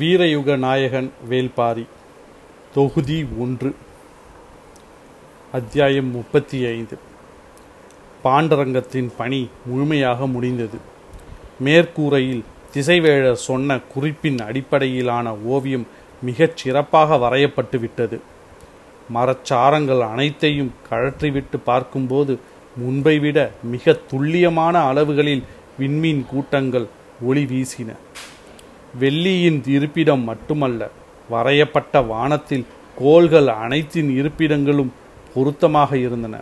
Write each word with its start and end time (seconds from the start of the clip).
வீரயுக 0.00 0.56
நாயகன் 0.56 1.08
வேல்பாரி 1.30 1.86
தொகுதி 2.74 3.26
ஒன்று 3.38 3.74
அத்தியாயம் 5.52 6.10
முப்பத்தி 6.10 6.58
ஐந்து. 6.66 6.96
பாண்டரங்கத்தின் 8.24 9.10
பணி 9.16 9.48
முழுமையாக 9.66 10.26
முடிந்தது. 10.26 10.78
மேற்கூரையில் 11.64 12.42
திசைவேழர் 12.74 13.42
சொன்ன 13.48 13.78
குறிப்பின் 13.94 14.38
அடிப்படையிலான 14.38 15.34
ஓவியம் 15.34 15.86
மிகச் 16.22 16.56
சிறப்பாக 16.56 17.16
வரையப்பட்டு 17.16 17.80
விட்டது 17.80 18.20
மரச்சாரங்கள் 19.14 20.00
அனைத்தையும் 20.00 20.72
கழற்றிவிட்டு 20.90 21.58
பார்க்கும்போது 21.64 22.38
முன்பை 22.76 23.18
விட 23.18 23.50
மிக 23.62 23.92
துல்லியமான 23.92 24.78
அளவுகளில் 24.80 25.44
விண்மீன் 25.78 26.24
கூட்டங்கள் 26.26 26.86
ஒளி 27.22 27.44
வீசின. 27.44 27.90
வெள்ளியின் 29.00 29.62
இருப்பிடம் 29.66 30.24
மட்டுமல்ல 30.24 30.90
வரையப்பட்ட 31.30 32.06
வானத்தில் 32.06 32.66
கோள்கள் 32.98 33.46
அனைத்தின் 33.46 34.10
இருப்பிடங்களும் 34.18 34.92
பொருத்தமாக 35.34 35.96
இருந்தன. 35.96 36.40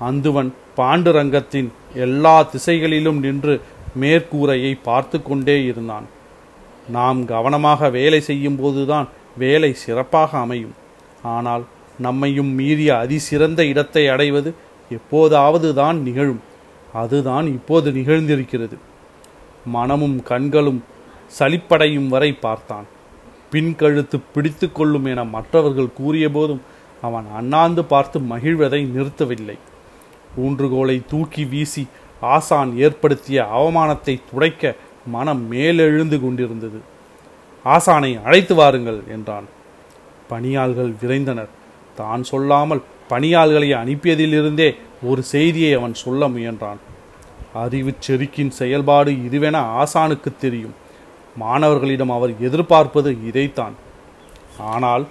அந்துவன் 0.00 0.50
பாண்டுரங்கத்தின் 0.76 1.68
எல்லா 1.94 2.42
திசைகளிலும் 2.42 3.18
நின்று 3.18 3.60
மேற்கூரையை 4.00 4.72
பார்த்து 4.82 5.22
கொண்டே 5.22 5.64
இருந்தான். 5.64 6.06
நாம் 6.88 7.24
கவனமாக 7.24 7.90
வேலை 7.90 8.20
செய்யும் 8.20 8.56
போதுதான் 8.56 9.08
வேலை 9.36 9.72
சிறப்பாக 9.72 10.38
அமையும். 10.38 10.74
ஆனால் 11.22 11.64
நம்மையும் 11.98 12.52
மீறிய 12.54 12.90
அதிசிறந்த 12.96 13.64
இடத்தை 13.64 14.08
அடைவது 14.08 14.54
எப்போதாவது 14.90 15.74
தான் 15.74 15.98
நிகழும். 16.02 16.40
அதுதான் 16.92 17.46
இப்போது 17.46 17.90
நிகழ்ந்திருக்கிறது. 17.90 18.76
மனமும் 19.66 20.22
கண்களும் 20.22 20.80
சளிப்படையும் 21.38 22.08
வரை 22.08 22.32
பார்த்தான். 22.32 22.86
பின் 23.50 23.72
கழுத்து 23.76 24.16
பிடித்து 24.34 24.66
கொள்ளும் 24.72 25.04
என 25.04 25.24
மற்றவர்கள் 25.24 25.96
கூறிய 25.96 26.26
போதும் 26.30 26.62
அவன் 27.02 27.26
அண்ணாந்து 27.36 27.84
பார்த்து 27.84 28.18
மகிழ்வதை 28.20 28.80
நிறுத்தவில்லை. 28.96 29.56
ஊன்றுகோலை 30.42 30.96
தூக்கி 31.06 31.44
வீசி 31.44 31.86
ஆசான் 32.20 32.72
ஏற்படுத்திய 32.76 33.46
அவமானத்தை 33.58 34.14
துடைக்க 34.30 34.74
மனம் 35.06 35.42
மேலெழுந்து 35.52 36.18
கொண்டிருந்தது. 36.20 36.80
ஆசானை 37.64 38.22
அழைத்து 38.22 38.54
வாருங்கள் 38.54 39.00
என்றான். 39.08 39.46
பணியாள்கள் 40.28 40.92
விரைந்தனர். 41.02 41.50
தான் 41.96 42.22
சொல்லாமல் 42.22 42.82
பணியாள்களை 43.10 43.70
அனுப்பியதிலிருந்தே 43.82 44.68
ஒரு 45.02 45.22
செய்தியை 45.22 45.72
அவன் 45.72 45.94
சொல்ல 45.94 46.28
முயன்றான். 46.28 46.80
அறிவுச் 47.54 48.02
செருக்கின் 48.06 48.52
செயல்பாடு 48.60 49.12
இதுவென 49.12 49.56
ஆசானுக்கு 49.82 50.30
தெரியும். 50.38 50.76
மாணவர்களிடம் 51.36 52.14
அவர் 52.16 52.32
எதிர்பார்ப்பது 52.40 53.10
இதைத்தான். 53.28 53.74
ஆனால் 54.58 55.04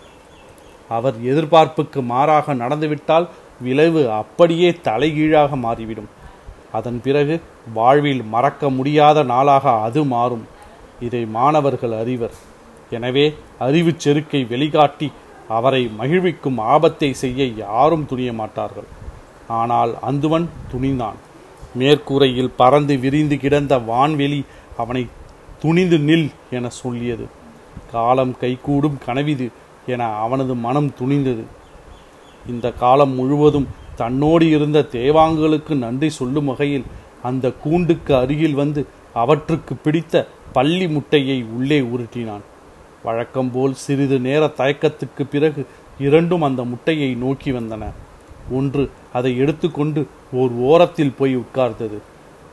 அவர் 0.90 1.16
எதிர்பார்ப்புக்கு 1.22 2.02
மாறாக 2.02 2.54
நடந்துவிட்டால் 2.54 3.28
விளைவு 3.62 4.12
அப்படியே 4.12 4.70
தலைகீழாக 4.88 5.56
மாறிவிடும். 5.56 6.10
அதன் 6.72 7.02
பிறகு 7.02 7.42
வாழ்வில் 7.74 8.24
மறக்க 8.24 8.70
முடியாத 8.70 9.24
நாளாக 9.24 9.72
அது 9.72 10.04
மாறும். 10.04 10.46
இதை 11.00 11.26
மாணவர்கள் 11.26 11.96
அறிவர். 12.02 12.36
எனவே 12.90 13.34
அறிவுச் 13.60 14.00
செருக்கை 14.00 14.42
வெளிக்காட்டி 14.52 15.12
அவரை 15.48 15.92
மகிழ்விக்கும் 16.00 16.58
ஆபத்தை 16.58 17.14
செய்ய 17.14 17.46
யாரும் 17.46 18.06
துணிய 18.06 18.34
மாட்டார்கள். 18.34 18.88
ஆனால் 19.48 19.92
அந்துவன் 20.10 20.48
துணிந்தான். 20.72 21.20
மேற்கூரையில் 21.80 22.56
பறந்து 22.56 22.98
விரிந்து 22.98 23.38
கிடந்த 23.38 23.78
வான்வெளி 23.78 24.46
அவனை 24.78 25.08
துணிந்து 25.60 25.98
நில் 25.98 26.30
என 26.52 26.70
சொல்லியது. 26.70 27.26
காலம் 27.92 28.38
கைகூடும் 28.38 28.98
கனவிது 29.06 29.48
என 29.86 30.06
அவனது 30.06 30.56
மனம் 30.56 30.92
துணிந்தது. 31.00 31.44
இந்த 32.48 32.72
காலம் 32.72 33.14
முழுவதும் 33.16 33.68
தன்னோடு 33.96 34.50
இருந்த 34.50 34.80
தேவாங்களுக்கு 34.92 35.76
நன்றி 35.76 36.10
சொல்லும் 36.10 36.46
வகையில் 36.46 36.84
அந்த 37.24 37.52
கூண்டுக்கு 37.64 38.16
அருகில் 38.16 38.54
வந்து 38.54 38.86
அவற்றுக்கு 39.14 39.76
பிடித்த 39.76 40.28
பள்ளி 40.54 40.88
முட்டையை 40.88 41.44
உள்ளே 41.44 41.82
உருட்டினான். 41.82 42.46
வழக்கம்போல் 43.04 43.74
சிறிது 43.74 44.20
நேர 44.20 44.46
தயக்கத்துக்கு 44.58 45.24
பிறகு 45.32 45.66
இரண்டும் 46.00 46.42
அந்த 46.42 46.64
முட்டையை 46.64 47.14
நோக்கி 47.14 47.52
வந்தன. 47.52 47.92
ஒன்று 48.52 48.92
அதை 49.14 49.38
எடுத்துக்கொண்டு 49.38 50.08
ஓர் 50.32 50.52
ஓரத்தில் 50.52 51.16
போய் 51.18 51.38
உட்கார்ந்தது. 51.38 51.98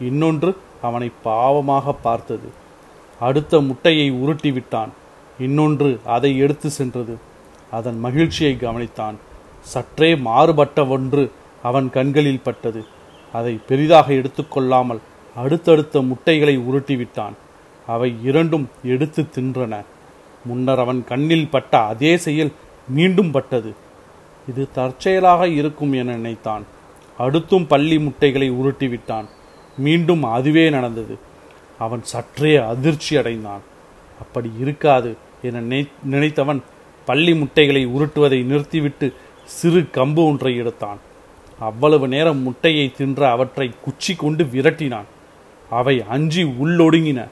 இன்னொன்று 0.00 0.56
அவனை 0.82 1.10
பாவமாக 1.24 1.94
பார்த்தது. 2.02 2.64
அடுத்த 3.20 3.60
முட்டையை 3.60 4.10
உருட்டி 4.10 4.52
விட்டான் 4.52 4.90
இன்னொன்று 5.38 6.00
அதை 6.04 6.38
எடுத்து 6.38 6.70
சென்றது. 6.70 7.18
அதன் 7.70 7.98
மகிழ்ச்சியை 7.98 8.56
கவனித்தான். 8.60 9.14
சற்றே 9.60 10.16
மாறுபட்ட 10.16 10.86
ஒன்று 10.86 11.32
அவன் 11.62 11.90
கண்களில் 11.90 12.40
பட்டது. 12.40 12.84
அதை 13.32 13.60
பெரிதாக 13.68 14.12
எடுத்துக்கொள்ளாமல் 14.12 14.98
அடுத்தடுத்த 15.36 16.00
முட்டைகளை 16.00 16.58
உருட்டிவிட்டான். 16.58 17.32
அவை 17.86 18.14
இரண்டும் 18.22 18.68
எடுத்து 18.82 19.22
தின்றன. 19.22 19.84
முன்னர் 20.44 20.78
அவன் 20.78 21.04
கண்ணில் 21.04 21.48
பட்ட 21.48 21.78
அதே 21.78 22.16
செயல் 22.16 22.52
மீண்டும் 22.88 23.30
பட்டது. 23.30 23.74
இது 24.48 24.68
தற்செயலாக 24.72 25.48
இருக்கும் 25.48 25.92
என 25.92 26.12
நினைத்தான். 26.12 26.64
அடுத்தும் 27.18 27.66
பள்ளி 27.66 27.98
முட்டைகளை 27.98 28.50
உருட்டிவிட்டான். 28.50 29.24
மீண்டும் 29.78 30.22
அதுவே 30.22 30.70
நடந்தது. 30.70 31.18
அவன் 31.78 32.02
சற்றே 32.02 32.56
அதிர்ச்சி 32.56 33.16
அடைந்தான். 33.16 33.60
அப்படி 34.20 34.52
இருக்காது 34.60 35.16
என 35.42 35.84
நினைத்தவன் 36.04 36.62
பள்ளி 37.04 37.34
முட்டைகளை 37.34 37.86
உருட்டுவதை 37.86 38.44
நிறுத்திவிட்டு 38.44 39.12
சிறு 39.44 39.80
கம்பு 39.80 40.26
ஒன்றை 40.26 40.56
எடுத்தான். 40.56 40.98
அவ்வளவு 41.58 42.08
நேரம் 42.08 42.38
முட்டையை 42.38 42.92
தின்ற 42.96 43.30
அவற்றை 43.30 43.70
குச்சி 43.82 44.14
கொண்டு 44.14 44.44
விரட்டினான். 44.44 45.04
அவை 45.70 46.04
அஞ்சி 46.08 46.44
உள்ளொடுங்கின. 46.44 47.26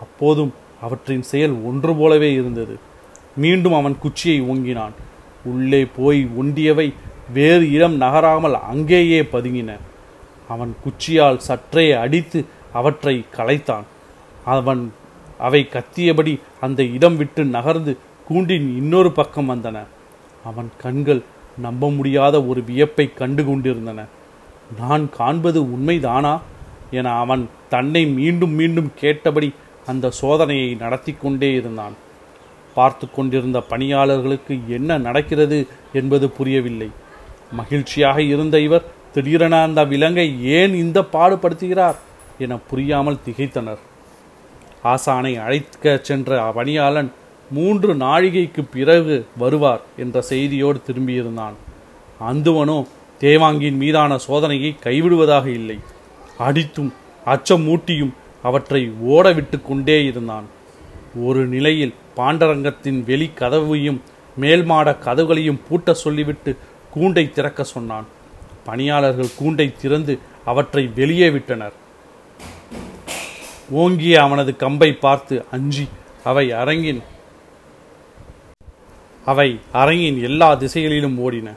அப்போதும் 0.00 0.54
அவற்றின் 0.82 1.22
செயல் 1.22 1.54
ஒன்று 1.64 1.94
போலவே 1.94 2.32
இருந்தது. 2.32 2.78
மீண்டும் 3.36 3.72
அவன் 3.72 3.98
குச்சியை 3.98 4.40
ஓங்கினான். 4.42 4.92
உள்ளே 5.44 5.86
போய் 5.96 6.28
ஒண்டியவை 6.36 6.92
வேறு 7.32 7.72
இடம் 7.72 7.94
நகராமல் 7.94 8.54
அங்கேயே 8.54 9.22
பதுங்கின. 9.22 9.76
அவன் 10.48 10.76
குச்சியால் 10.84 11.36
சற்றே 11.36 11.92
அடித்து 11.92 12.44
அவற்றை 12.72 13.24
கலைத்தான் 13.36 13.82
அவன் 14.44 14.92
அவை 15.38 15.68
கத்தியபடி 15.72 16.40
அந்த 16.60 16.82
இடம் 16.82 17.16
விட்டு 17.16 17.44
நகர்ந்து 17.44 17.96
கூண்டின் 18.28 18.76
இன்னொரு 18.76 19.12
பக்கம் 19.12 19.50
வந்தன. 19.50 19.78
அவன் 20.44 20.70
கண்கள் 20.78 21.22
நம்ப 21.58 21.90
முடியாத 21.90 22.44
ஒரு 22.44 22.62
வியப்பை 22.62 23.14
கண்டு 23.14 23.44
கொண்டிருந்தன. 23.44 24.04
நான் 24.78 25.10
காண்பது 25.10 25.62
உண்மைதானா? 25.62 26.40
என 26.90 27.10
அவன் 27.10 27.48
தன்னை 27.68 28.06
மீண்டும் 28.06 28.50
மீண்டும் 28.50 28.92
கேட்டபடி 28.94 29.54
அந்த 29.86 30.12
சோதனையை 30.22 30.78
நடத்தி 30.78 31.16
கொண்டே 31.22 31.52
இருந்தான். 31.52 31.92
பார்த்து 32.74 33.10
கொண்டிருந்த 33.10 33.60
பணியாளர்களுக்கு 33.60 34.60
என்ன 34.68 34.98
நடக்கிறது 34.98 35.66
என்பது 35.92 36.30
புரியவில்லை. 36.30 36.90
மகிழ்ச்சியாக 37.52 38.22
இருந்த 38.22 38.60
இவர் 38.60 38.84
திடீரென 39.12 39.62
அந்த 39.62 39.84
விலங்கை 39.84 40.44
ஏன் 40.44 40.74
இந்த 40.74 41.00
பாடுபடுத்துகிறார்? 41.00 41.96
என 42.44 42.56
புரியாமல் 42.70 43.22
திகைத்தனர். 43.26 43.80
ஆசானை 44.92 45.32
அழைக்க 45.44 45.98
சென்ற 46.02 46.38
பணியாளன் 46.58 47.10
மூன்று 47.50 47.94
நாழிகைக்கு 47.94 48.62
பிறகு 48.72 49.16
வருவார் 49.38 49.82
என்ற 49.96 50.22
செய்தியோடு 50.30 50.80
திரும்பியிருந்தான். 50.86 51.56
அந்துவனோ 52.30 52.78
தேவாங்கின் 53.20 53.78
மீதான 53.82 54.18
சோதனையை 54.26 54.70
கைவிடுவதாக 54.84 55.46
இல்லை. 55.46 55.78
அடித்தும் 56.38 56.92
அச்சம் 57.24 57.64
மூட்டியும் 57.68 58.14
அவற்றை 58.42 58.82
ஓடவிட்டு 59.08 59.58
கொண்டே 59.62 59.98
இருந்தான். 60.04 60.46
ஒரு 61.26 61.46
நிலையில் 61.46 61.94
பாண்டரங்கத்தின் 62.16 63.00
வெளி 63.04 63.30
கதவையும் 63.40 64.00
மேல்மாட 64.40 64.88
கதவுகளையும் 65.06 65.60
பூட்ட 65.68 65.92
சொல்லிவிட்டு 66.04 66.56
கூண்டை 66.94 67.24
திறக்க 67.30 67.64
சொன்னான். 67.64 68.06
பணியாளர்கள் 68.64 69.36
கூண்டை 69.40 69.66
திறந்து 69.82 70.18
அவற்றை 70.44 70.90
வெளியே 70.94 71.30
விட்டனர். 71.30 71.76
ஓங்கிய 73.70 74.22
அவனது 74.22 74.56
கம்பை 74.56 74.92
பார்த்து 74.92 75.44
அஞ்சி 75.50 75.88
அவை 76.24 76.52
அரங்கின் 76.52 77.02
அவை 79.24 79.60
அரங்கின் 79.72 80.22
எல்லா 80.22 80.54
திசைகளிலும் 80.54 81.18
ஓடின. 81.18 81.48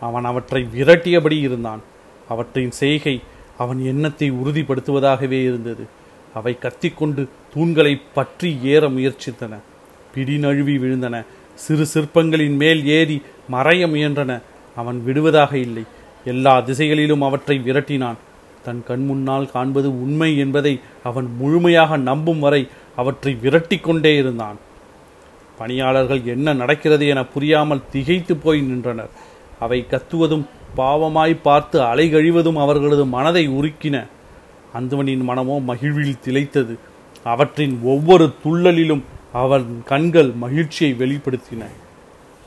அவன் 0.00 0.24
அவற்றை 0.24 0.66
விரட்டியபடி 0.74 1.38
இருந்தான். 1.38 1.80
அவற்றின் 2.28 2.70
செய்கை 2.70 3.20
அவன் 3.58 3.84
எண்ணத்தை 3.84 4.32
உறுதிப்படுத்துவதாகவே 4.32 5.40
இருந்தது. 5.42 5.86
அவை 6.34 6.58
கத்திக்கொண்டு 6.60 7.28
தூண்களை 7.54 8.00
பற்றி 8.14 8.58
ஏற 8.62 8.88
முயற்சித்தன. 8.88 9.58
பிடி 10.14 10.38
நழுவி 10.38 10.76
விழுந்தன. 10.78 11.24
சிறு 11.54 11.86
சிற்பங்களின் 11.94 12.56
மேல் 12.56 12.86
ஏறி 12.86 13.22
மறைய 13.50 13.86
முயன்றன. 13.86 14.40
அவன் 14.76 15.04
விடுவதாக 15.04 15.58
இல்லை. 15.58 15.82
எல்லா 16.24 16.60
திசைகளிலும் 16.60 17.22
அவற்றை 17.22 17.58
விரட்டினான். 17.58 18.14
தன் 18.64 18.80
கண் 18.86 19.04
முன்னால் 19.04 19.50
காண்பது 19.50 19.88
உண்மை 20.02 20.38
என்பதை 20.38 20.80
அவன் 21.02 21.28
முழுமையாக 21.38 21.96
நம்பும் 21.96 22.38
வரை 22.38 22.62
அவற்றை 22.96 23.32
விரட்டி 23.42 23.78
கொண்டே 23.78 24.16
இருந்தான். 24.16 24.58
பணியாளர்கள் 25.58 26.22
என்ன 26.24 26.52
நடக்கிறது 26.52 27.06
என 27.06 27.20
புரியாமல் 27.24 27.86
திகைத்து 27.90 28.36
போய் 28.36 28.60
நின்றனர். 28.60 29.12
அவை 29.58 29.86
கத்துவதும் 29.90 30.44
பாவமாய் 30.76 31.34
பார்த்து 31.42 31.78
அலைகழிவதும் 31.80 32.58
அவர்களது 32.64 33.04
மனதை 33.06 33.44
உருக்கின. 33.48 33.96
அந்தவனின் 34.74 35.24
மனமோ 35.24 35.56
மகிழ்வில் 35.60 36.22
திளைத்தது. 36.24 36.74
அவற்றின் 37.24 37.74
ஒவ்வொரு 37.82 38.26
துள்ளலிலும் 38.44 39.02
அவன் 39.32 39.66
கண்கள் 39.84 40.30
மகிழ்ச்சியை 40.34 40.92
வெளிப்படுத்தின. 40.92 41.62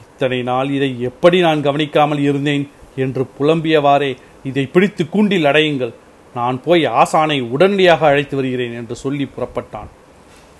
இத்தனை 0.03 0.39
நாள் 0.43 0.69
இதை 0.69 1.01
எப்படி 1.01 1.39
நான் 1.39 1.61
கவனிக்காமல் 1.61 2.19
இருந்தேன் 2.19 2.69
என்று 2.95 3.23
புலம்பியவாறே 3.39 4.11
இதை 4.43 4.65
பிடித்து 4.65 5.03
கூண்டில் 5.09 5.45
அடையுங்கள். 5.45 5.93
நான் 6.35 6.61
போய் 6.63 6.85
ஆசானை 6.85 7.49
உடனடியாக 7.49 8.07
அழைத்து 8.07 8.35
வருகிறேன் 8.35 8.73
என்று 8.73 8.95
சொல்லி 8.95 9.27
புறப்பட்டான். 9.35 9.89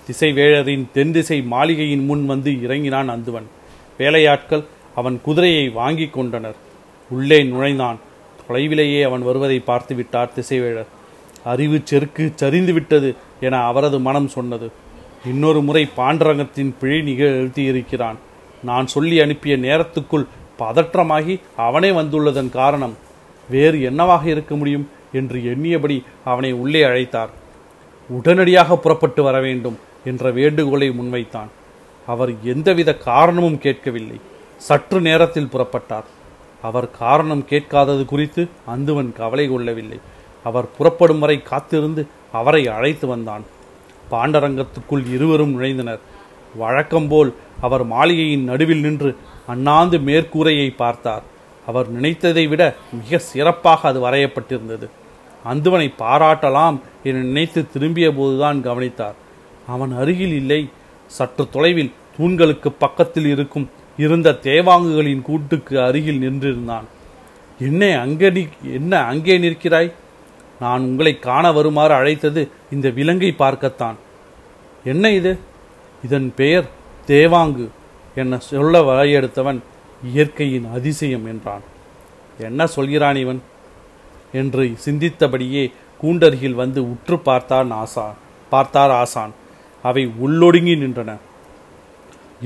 திசைவேழரின் 0.06 0.84
தென் 0.92 1.12
திசை 1.12 1.42
மாளிகையின் 1.42 2.04
முன் 2.04 2.26
வந்து 2.26 2.62
இறங்கினான் 2.62 3.10
அந்துவன். 3.10 3.48
வேலையாட்கள் 3.98 4.64
அவன் 4.94 5.20
குதிரையை 5.22 5.68
வாங்கி 5.68 6.06
கொண்டனர். 6.06 6.54
உள்ளே 7.10 7.42
நுழைந்தான். 7.42 7.98
தொலைவிலேயே 8.48 9.02
அவன் 9.02 9.22
வருவதை 9.22 9.58
பார்த்து 9.58 9.94
விட்டார் 9.94 10.30
திசைவேழர். 10.36 10.90
அறிவு 11.44 11.80
செருக்கு 11.84 12.32
சரிந்து 12.34 12.72
விட்டது 12.72 13.14
என 13.40 13.60
அவரது 13.60 14.00
மனம் 14.00 14.28
சொன்னது. 14.28 14.72
இன்னொரு 15.26 15.62
முறை 15.62 15.88
பாண்டரங்கத்தின் 15.96 16.74
பிழை 16.80 17.12
நிகழ்த்தியிருக்கிறான் 17.12 18.16
நான் 18.62 18.86
சொல்லி 18.86 19.20
அனுப்பிய 19.20 19.56
நேரத்துக்குள் 19.56 20.26
பதற்றமாகி 20.58 21.40
அவனே 21.56 21.90
வந்துள்ளதன் 21.90 22.50
காரணம். 22.50 22.94
வேறு 23.50 23.82
என்னவாக 23.82 24.30
இருக்க 24.30 24.56
முடியும்? 24.56 24.88
என்று 25.14 25.38
எண்ணியபடி 25.38 25.96
அவனை 26.24 26.52
உள்ளே 26.52 26.82
அழைத்தார். 26.82 27.32
உடனடியாக 28.08 28.76
புறப்பட்டு 28.76 29.22
வர 29.22 29.40
வேண்டும் 29.40 29.78
என்ற 30.04 30.30
வேண்டுகோளை 30.30 30.88
முன்வைத்தான். 30.90 31.50
அவர் 32.06 32.32
எந்தவித 32.42 32.94
காரணமும் 32.94 33.58
கேட்கவில்லை. 33.58 34.20
சற்று 34.56 35.00
நேரத்தில் 35.00 35.52
புறப்பட்டார். 35.52 36.08
அவர் 36.62 36.88
காரணம் 36.90 37.44
கேட்காதது 37.44 38.04
குறித்து 38.04 38.48
அந்துவன் 38.66 39.12
கவலை 39.12 39.48
கொள்ளவில்லை. 39.48 39.98
அவர் 40.44 40.76
புறப்படும் 40.76 41.18
வரை 41.18 41.42
காத்திருந்து 41.42 42.06
அவரை 42.32 42.68
அழைத்து 42.68 43.06
வந்தான். 43.06 43.44
பாண்டரங்கத்துக்குள் 44.10 45.12
இருவரும் 45.12 45.54
நுழைந்தனர். 45.54 46.02
வழக்கம்போல் 46.56 47.34
அவர் 47.60 47.84
மாளிகையின் 47.84 48.44
நடுவில் 48.44 48.80
நின்று 48.80 49.16
அண்ணாந்து 49.46 49.98
மேற்கூரையை 49.98 50.74
பார்த்தார். 50.76 51.22
அவர் 51.66 52.00
நினைத்ததை 52.00 52.48
விட 52.48 52.74
மிக 52.92 53.18
சிறப்பாக 53.18 53.88
அது 53.88 54.10
வரையப்பட்டிருந்தது. 54.10 54.88
அந்துவனை 55.44 55.88
பாராட்டலாம் 55.98 56.76
என 57.02 57.18
நினைத்து 57.18 57.70
திரும்பிய 57.72 58.12
போதுதான் 58.12 58.62
கவனித்தார். 58.62 59.14
அவன் 59.66 59.92
அருகில் 59.92 60.32
இல்லை. 60.32 60.68
சற்று 61.06 61.48
தொலைவில் 61.50 61.92
தூண்களுக்கு 62.16 62.70
பக்கத்தில் 62.78 63.26
இருக்கும் 63.26 63.70
இருந்த 63.96 64.38
தேவாங்குகளின் 64.42 65.22
கூட்டுக்கு 65.22 65.80
அருகில் 65.80 66.22
நின்றிருந்தான். 66.22 66.86
என்ன 67.60 68.00
அங்கே 68.00 68.48
என்ன 68.62 69.04
அங்கே 69.04 69.38
நிற்கிறாய்? 69.38 69.92
நான் 70.60 70.82
உங்களை 70.82 71.18
காண 71.18 71.52
வருமாறு 71.52 71.94
அழைத்தது 71.94 72.48
இந்த 72.70 72.90
விலங்கை 72.90 73.32
பார்க்கத்தான். 73.32 73.96
என்ன 74.84 75.10
இது? 75.10 75.38
இதன் 76.04 76.32
பெயர் 76.36 76.66
தேவாங்கு 77.06 77.66
என 78.14 78.38
சொல்ல 78.38 78.80
வரையெடுத்தவன் 78.80 79.60
இயற்கையின் 80.12 80.66
அதிசயம் 80.72 81.26
என்றான். 81.26 81.64
என்ன 82.38 82.66
சொல்கிறான் 82.66 83.16
இவன்? 83.16 83.42
என்று 84.40 84.64
சிந்தித்தபடியே 84.84 85.64
கூண்டருகில் 86.02 86.60
வந்து 86.62 86.80
உற்று 86.92 87.16
பார்த்தார் 87.28 87.72
ஆசான் 87.82 88.16
பார்த்தார் 88.52 88.92
ஆசான். 89.02 89.32
அவை 89.84 90.02
உள்ளொடுங்கி 90.24 90.74
நின்றன. 90.82 91.10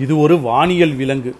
இது 0.02 0.14
ஒரு 0.24 0.34
வானியல் 0.48 0.94
விலங்கு 1.00 1.32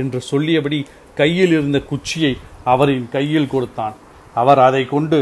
என்று 0.00 0.18
சொல்லியபடி 0.30 0.78
கையில் 1.20 1.52
இருந்த 1.56 1.78
குச்சியை 1.90 2.32
அவரின் 2.72 3.06
கையில் 3.14 3.52
கொடுத்தான். 3.54 3.96
அவர் 4.40 4.60
அதை 4.68 4.82
கொண்டு 4.94 5.18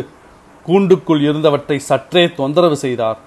கூண்டுக்குள் 0.67 1.23
இருந்தவற்றை 1.29 1.79
சற்றே 1.91 2.25
தொந்தரவு 2.41 2.77
செய்தார். 2.85 3.19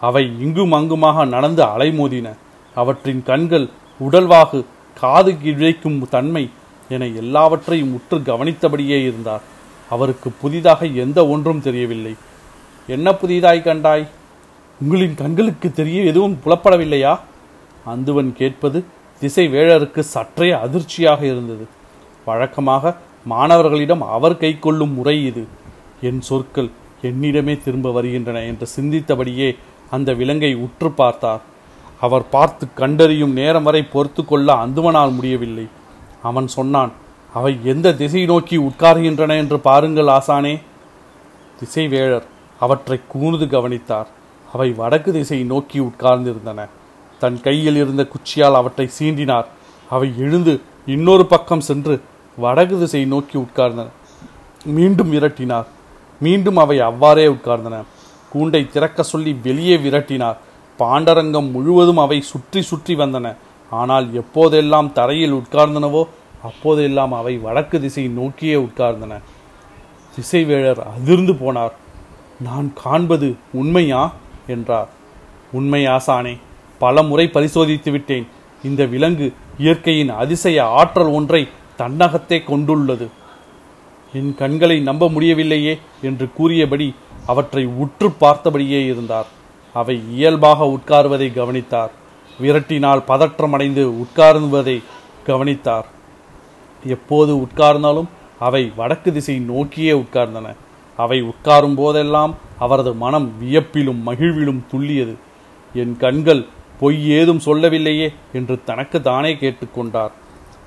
அவை 0.00 0.24
இங்கும் 0.44 0.74
அங்குமாக 0.78 1.24
நடந்து 1.34 1.62
அலைமோதின. 1.74 2.28
அவற்றின் 2.74 3.22
கண்கள் 3.30 3.66
உடல்வாகு 4.06 4.60
காது 5.00 5.32
இழைக்கும் 5.50 5.98
தன்மை 6.14 6.44
என 6.94 7.06
எல்லாவற்றையும் 7.22 7.92
உற்று 7.94 8.16
கவனித்தபடியே 8.22 8.98
இருந்தார். 9.02 9.44
அவருக்கு 9.90 10.28
புதிதாக 10.42 10.86
எந்த 11.04 11.18
ஒன்றும் 11.26 11.62
தெரியவில்லை. 11.62 12.14
என்ன 12.86 13.14
புதிதாய் 13.14 13.66
கண்டாய்? 13.66 14.06
உங்களின் 14.80 15.14
கண்களுக்கு 15.14 15.72
தெரிய 15.72 16.02
எதுவும் 16.02 16.38
புலப்படவில்லையா? 16.44 17.12
அந்துவன் 17.86 18.32
கேட்பது 18.32 18.84
திசை 19.20 19.48
வேழருக்கு 19.48 20.00
சற்றே 20.14 20.50
அதிர்ச்சியாக 20.50 21.20
இருந்தது. 21.24 21.64
வழக்கமாக 22.24 22.96
மாணவர்களிடம் 23.24 24.02
அவர் 24.16 24.36
கை 24.36 24.58
கொள்ளும் 24.58 24.94
முறை 24.94 25.16
இது. 25.24 25.46
என் 26.00 26.20
சொற்கள் 26.20 26.70
என்னிடமே 27.02 27.54
திரும்ப 27.64 27.90
வருகின்றன 27.90 28.42
என்று 28.42 28.66
சிந்தித்தபடியே 28.76 29.56
அந்த 29.90 30.12
விலங்கை 30.12 30.54
உற்று 30.54 30.90
பார்த்தார். 30.90 31.42
அவர் 32.00 32.28
பார்த்து 32.28 32.66
கண்டறியும் 32.74 33.32
நேரம் 33.32 33.62
வரை 33.62 33.82
பொறுத்து 33.82 34.24
கொள்ள 34.24 34.52
அந்துவனால் 34.54 35.14
முடியவில்லை. 35.14 35.66
அவன் 36.22 36.48
சொன்னான் 36.48 36.92
அவை 37.34 37.58
எந்த 37.64 37.92
திசை 37.92 38.24
நோக்கி 38.24 38.56
உட்காருகின்றன 38.58 39.36
என்று 39.36 39.60
பாருங்கள் 39.60 40.06
ஆசானே. 40.06 40.60
திசைவேழர் 41.60 42.26
அவற்றை 42.60 43.00
கூர்ந்து 43.08 43.48
கவனித்தார். 43.48 44.08
அவை 44.52 44.72
வடக்கு 44.72 45.12
திசையை 45.12 45.46
நோக்கி 45.46 45.80
உட்கார்ந்திருந்தன. 45.80 46.68
தன் 47.18 47.40
கையில் 47.40 47.76
இருந்த 47.76 48.02
குச்சியால் 48.04 48.54
அவற்றை 48.54 48.90
சீண்டினார். 48.98 49.44
அவை 49.90 50.08
எழுந்து 50.18 50.60
இன்னொரு 50.86 51.26
பக்கம் 51.26 51.60
சென்று 51.60 52.02
வடக்கு 52.36 52.78
திசையை 52.78 53.08
நோக்கி 53.08 53.38
உட்கார்ந்தன. 53.38 53.86
மீண்டும் 54.64 55.12
விரட்டினார். 55.12 55.64
மீண்டும் 56.20 56.56
அவை 56.56 56.80
அவ்வாறே 56.80 57.26
உட்கார்ந்தன. 57.26 57.82
கூண்டை 58.34 58.68
திறக்க 58.68 59.02
சொல்லி 59.02 59.32
வெளியே 59.42 59.76
விரட்டினார். 59.76 60.36
பாண்டரங்கம் 60.78 61.50
முழுவதும் 61.50 61.96
அவை 61.96 62.20
சுற்றி 62.20 62.62
சுற்றி 62.62 62.94
வந்தன. 62.94 63.34
ஆனால் 63.70 64.10
எப்போதெல்லாம் 64.12 64.92
தரையில் 64.92 65.34
உட்கார்ந்தனவோ 65.34 66.04
அப்போதெல்லாம் 66.42 67.12
அவை 67.12 67.36
வடக்கு 67.36 67.80
திசை 67.80 68.08
நோக்கியே 68.08 68.54
உட்கார்ந்தன. 68.54 69.20
திசைவேழர் 70.14 70.78
அதிர்ந்து 70.78 71.32
போனார். 71.32 71.72
நான் 72.40 72.72
காண்பது 72.74 73.36
உண்மையா? 73.52 74.12
என்றார். 74.46 74.88
உண்மை 75.52 75.86
ஆசானே 75.86 76.38
பல 76.78 77.02
முறை 77.02 77.28
பரிசோதித்து 77.28 77.90
விட்டேன். 77.90 78.26
இந்த 78.64 78.84
விலங்கு 78.84 79.32
இயற்கையின் 79.58 80.08
அதிசய 80.08 80.64
ஆற்றல் 80.64 81.06
ஒன்றை 81.06 81.48
தன்னகத்தே 81.76 82.42
கொண்டுள்ளது. 82.42 83.08
என் 84.12 84.34
கண்களை 84.34 84.80
நம்ப 84.80 85.08
முடியவில்லையே 85.08 85.78
என்று 86.02 86.32
கூறியபடி 86.32 86.94
அவற்றை 87.26 87.66
உற்று 87.66 88.08
பார்த்தபடியே 88.08 88.84
இருந்தார். 88.84 89.26
அவை 89.72 90.02
இயல்பாக 90.10 90.64
உட்காருவதை 90.64 91.32
கவனித்தார். 91.32 91.90
விரட்டினால் 92.42 93.06
பதற்றமடைந்து 93.10 93.82
உட்கார்வதை 94.02 94.76
கவனித்தார். 95.26 95.86
எப்போது 96.84 97.32
உட்கார்ந்தாலும் 97.44 98.08
அவை 98.38 98.62
வடக்கு 98.76 99.10
திசை 99.12 99.36
நோக்கியே 99.50 99.92
உட்கார்ந்தன. 99.92 100.46
அவை 100.98 101.18
உட்காரும் 101.22 101.74
போதெல்லாம் 101.74 102.32
அவரது 102.58 102.92
மனம் 103.02 103.28
வியப்பிலும் 103.42 104.00
மகிழ்விலும் 104.06 104.62
துள்ளியது. 104.72 105.14
என் 105.74 105.94
கண்கள் 105.96 106.42
பொய் 106.80 107.00
ஏதும் 107.10 107.42
சொல்லவில்லையே 107.46 108.08
என்று 108.32 108.54
தனக்கு 108.64 108.98
தானே 109.02 109.32
கேட்டுக்கொண்டார் 109.34 110.12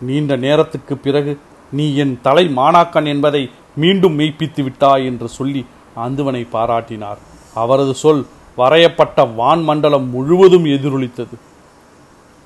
நீண்ட 0.01 0.35
நேரத்துக்கு 0.35 0.95
பிறகு 0.97 1.33
நீ 1.71 1.85
என் 1.95 2.15
தலை 2.21 2.45
மாணாக்கன் 2.57 3.07
என்பதை 3.07 3.43
மீண்டும் 3.75 4.17
மெய்ப்பித்து 4.19 4.61
விட்டாய் 4.63 5.05
என்று 5.05 5.27
சொல்லி 5.37 5.61
அந்துவனை 6.05 6.43
பாராட்டினார். 6.51 7.19
அவரது 7.53 7.93
சொல் 7.93 8.21
வரையப்பட்ட 8.57 9.25
வான் 9.35 9.63
மண்டலம் 9.63 10.07
முழுவதும் 10.09 10.65
எதிரொலித்தது. 10.65 11.35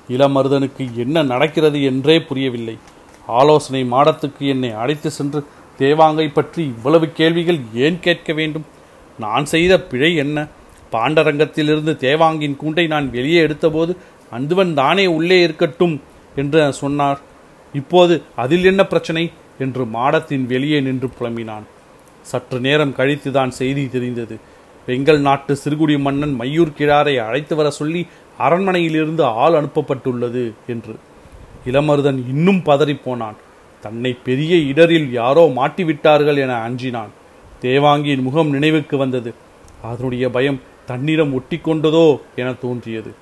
இளமருதனுக்கு 0.08 0.84
என்ன 0.94 1.22
நடக்கிறது 1.22 1.82
என்றே 1.82 2.16
புரியவில்லை. 2.20 2.76
ஆலோசனை 3.26 3.82
மாடத்துக்கு 3.84 4.44
என்னை 4.48 4.70
அழைத்து 4.72 5.10
சென்று 5.10 5.40
தேவாங்கை 5.78 6.28
பற்றி 6.32 6.62
இவ்வளவு 6.64 7.06
கேள்விகள் 7.12 7.58
ஏன் 7.74 7.98
கேட்க 8.00 8.32
வேண்டும்? 8.32 8.66
நான் 9.18 9.44
செய்த 9.44 9.80
பிழை 9.80 10.16
என்ன? 10.16 10.46
பாண்டரங்கத்திலிருந்து 10.92 11.92
தேவாங்கின் 12.04 12.56
கூண்டை 12.62 12.86
நான் 12.86 13.10
வெளியே 13.10 13.40
எடுத்தபோது 13.46 13.96
அந்துவன் 14.32 14.74
தானே 14.74 15.06
உள்ளே 15.06 15.42
இருக்கட்டும் 15.42 16.00
என்று 16.36 16.72
சொன்னார். 16.72 17.20
இப்போது 17.74 18.22
அதில் 18.36 18.64
என்ன 18.64 18.86
பிரச்சனை? 18.86 19.30
என்று 19.58 19.84
மாடத்தின் 19.84 20.46
வெளியே 20.46 20.80
நின்று 20.80 21.08
புலம்பினான். 21.08 21.66
சற்று 22.22 22.60
நேரம் 22.60 22.94
கழித்துதான் 22.96 23.48
செய்தி 23.48 23.88
தெரிந்தது. 23.88 24.36
வெங்கல் 24.86 25.18
நாட்டு 25.18 25.58
சிறுகுடி 25.64 25.98
மன்னன் 25.98 26.34
மையூர் 26.40 26.76
கிழாரை 26.78 27.14
அழைத்து 27.18 27.56
வர 27.56 27.70
சொல்லி 27.70 28.06
அரண்மனையிலிருந்து 28.38 29.22
ஆள் 29.22 29.52
அனுப்பப்பட்டுள்ளது 29.52 30.52
என்று. 30.66 30.96
இளமருதன் 31.66 32.28
இன்னும் 32.28 32.56
பதறிப்போனான். 32.56 33.34
தன்னை 33.80 34.16
பெரிய 34.24 34.56
இடரில் 34.56 35.12
யாரோ 35.12 35.46
மாட்டிவிட்டார்கள் 35.56 36.36
என 36.36 36.68
அஞ்சினான். 36.68 37.08
தேவாங்கியின் 37.62 38.22
முகம் 38.22 38.50
நினைவுக்கு 38.50 38.96
வந்தது. 38.96 39.34
அதனுடைய 39.82 40.30
பயம் 40.30 40.60
தன்னிடம் 40.86 41.40
ஒட்டிக்கொண்டதோ 41.40 42.20
என 42.36 42.52
தோன்றியது. 42.52 43.14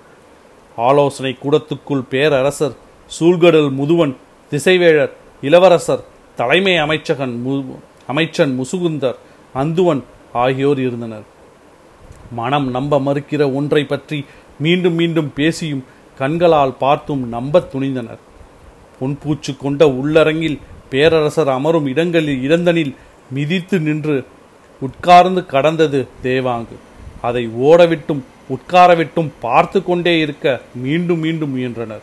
ஆலோசனை 0.76 1.37
கூடத்துக்குள் 1.42 2.02
பேரரசர் 2.11 2.76
சூழ்கடல் 3.20 3.70
முதுவன் 3.70 4.14
திசைவேழர் 4.50 5.11
இளவரசர் 5.42 6.04
தலைமை 6.37 6.75
அமைச்சகன் 6.75 7.42
மு- 7.46 7.76
அமைச்சன் 8.06 8.61
முசுகுந்தர் 8.61 9.14
அந்துவன் 9.54 10.02
ஆகியோர் 10.32 10.80
இருந்தனர். 10.80 11.23
மனம் 12.32 12.70
நம்ப 12.70 12.99
மறுக்கிற 12.99 13.54
ஒன்றை 13.54 13.85
பற்றி 13.85 14.25
மீண்டும் 14.58 14.94
மீண்டும் 14.94 15.32
பேசியும் 15.34 15.84
கண்களால் 16.18 16.76
பார்த்தும் 16.78 17.28
நம்பத் 17.28 17.75
துணிந்தனர். 17.75 18.18
பொன்பூச்சு 19.00 19.56
கொண்ட 19.56 19.86
உள்ளரங்கில் 19.86 20.58
பேரரசர் 20.90 21.48
அமரும் 21.48 21.86
இடங்களில் 21.86 22.42
இடந்தனில் 22.42 22.94
மிதித்து 23.30 23.78
நின்று 23.78 24.25
உட்கார்ந்து 24.80 25.46
கடந்தது 25.46 26.08
தேவாங்கு. 26.22 26.76
அதை 27.22 27.48
ஓடவிட்டும் 27.48 28.20
உட்காரவிட்டும் 28.48 29.30
பார்த்து 29.40 29.82
கொண்டே 29.82 30.18
இருக்க 30.18 30.60
மீண்டும் 30.75 31.18
மீண்டும் 31.18 31.50
முயன்றனர். 31.50 32.02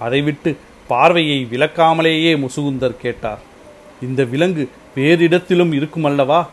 அதை 0.00 0.22
விட்டு 0.22 0.56
பார்வையை 0.88 1.46
விலக்காமலேயே 1.50 2.38
முசுகுந்தர் 2.38 2.96
கேட்டார். 2.96 3.40
இந்த 4.02 4.24
விலங்கு 4.24 4.68
வேறு 4.94 5.24
இடத்திலும் 5.24 5.72
இருக்குமல்லவா? 5.72 6.46